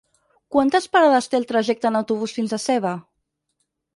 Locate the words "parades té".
0.95-1.37